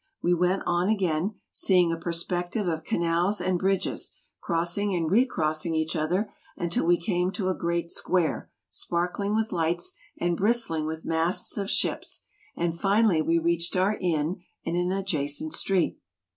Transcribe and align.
We 0.19 0.33
went 0.33 0.63
on 0.65 0.89
again, 0.89 1.35
seeing 1.51 1.91
a 1.91 1.95
perspective 1.95 2.67
of 2.67 2.83
canals 2.83 3.39
and 3.39 3.59
bridges 3.59 4.15
crossing 4.39 4.95
and 4.95 5.11
recrossing 5.11 5.75
each 5.75 5.95
other, 5.95 6.33
until 6.57 6.87
we 6.87 6.97
came 6.97 7.31
to 7.33 7.49
a 7.49 7.55
great 7.55 7.91
square, 7.91 8.49
sparkling 8.71 9.35
with 9.35 9.51
lights, 9.51 9.93
and 10.19 10.35
bristling 10.35 10.87
with 10.87 11.05
masts 11.05 11.55
of 11.55 11.69
ships, 11.69 12.23
and 12.55 12.79
finally 12.79 13.21
we 13.21 13.37
reached 13.37 13.75
our 13.75 13.95
inn 14.01 14.41
in 14.63 14.75
an 14.75 14.91
adjacent 14.91 15.53
street. 15.53 15.99